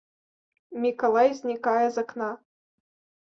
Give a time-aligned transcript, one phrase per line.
[0.85, 2.31] Мікалай знікае з акна.